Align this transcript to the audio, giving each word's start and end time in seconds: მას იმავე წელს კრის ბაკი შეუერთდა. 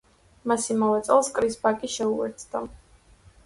მას 0.51 0.65
იმავე 0.75 1.03
წელს 1.11 1.31
კრის 1.37 1.59
ბაკი 1.67 1.93
შეუერთდა. 1.99 2.67